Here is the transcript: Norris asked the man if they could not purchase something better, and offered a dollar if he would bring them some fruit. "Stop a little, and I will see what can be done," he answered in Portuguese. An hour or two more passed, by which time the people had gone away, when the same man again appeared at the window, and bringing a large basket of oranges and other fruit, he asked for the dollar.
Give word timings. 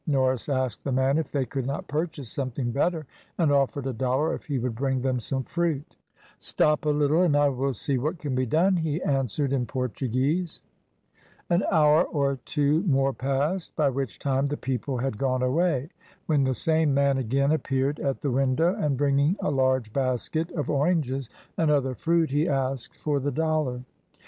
Norris 0.07 0.49
asked 0.49 0.83
the 0.83 0.91
man 0.91 1.19
if 1.19 1.31
they 1.31 1.45
could 1.45 1.67
not 1.67 1.87
purchase 1.87 2.27
something 2.31 2.71
better, 2.71 3.05
and 3.37 3.51
offered 3.51 3.85
a 3.85 3.93
dollar 3.93 4.33
if 4.33 4.45
he 4.47 4.57
would 4.57 4.73
bring 4.73 5.03
them 5.03 5.19
some 5.19 5.43
fruit. 5.43 5.95
"Stop 6.39 6.85
a 6.85 6.89
little, 6.89 7.21
and 7.21 7.35
I 7.37 7.49
will 7.49 7.75
see 7.75 7.99
what 7.99 8.17
can 8.17 8.33
be 8.33 8.47
done," 8.47 8.77
he 8.77 8.99
answered 9.03 9.53
in 9.53 9.67
Portuguese. 9.67 10.59
An 11.51 11.63
hour 11.71 12.01
or 12.05 12.37
two 12.45 12.81
more 12.87 13.13
passed, 13.13 13.75
by 13.75 13.91
which 13.91 14.17
time 14.17 14.47
the 14.47 14.57
people 14.57 14.97
had 14.97 15.19
gone 15.19 15.43
away, 15.43 15.89
when 16.25 16.45
the 16.45 16.55
same 16.55 16.95
man 16.95 17.19
again 17.19 17.51
appeared 17.51 17.99
at 17.99 18.21
the 18.21 18.31
window, 18.31 18.73
and 18.73 18.97
bringing 18.97 19.35
a 19.39 19.51
large 19.51 19.93
basket 19.93 20.49
of 20.53 20.67
oranges 20.67 21.29
and 21.59 21.69
other 21.69 21.93
fruit, 21.93 22.31
he 22.31 22.47
asked 22.49 22.97
for 22.97 23.19
the 23.19 23.29
dollar. 23.31 23.83